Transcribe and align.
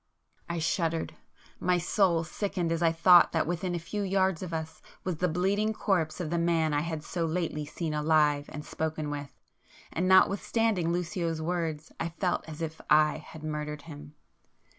'"I 0.49 0.57
shuddered. 0.57 1.13
My 1.59 1.77
soul 1.77 2.23
sickened 2.23 2.71
as 2.71 2.81
I 2.81 2.91
thought 2.91 3.33
that 3.33 3.45
within 3.45 3.75
a 3.75 3.77
few 3.77 4.01
yards 4.01 4.41
of 4.41 4.51
us 4.51 4.81
was 5.03 5.17
the 5.17 5.27
bleeding 5.27 5.73
corpse 5.73 6.19
of 6.19 6.31
the 6.31 6.39
man 6.39 6.73
I 6.73 6.81
had 6.81 7.03
so 7.03 7.23
lately 7.27 7.65
seen 7.65 7.93
alive 7.93 8.49
and 8.51 8.65
spoken 8.65 9.11
with,—and 9.11 10.07
notwithstanding 10.07 10.91
Lucio's 10.91 11.39
words 11.39 11.91
I 11.99 12.09
felt 12.09 12.43
as 12.49 12.63
if 12.63 12.81
I 12.89 13.17
had 13.17 13.43
murdered 13.43 13.83
him. 13.83 14.15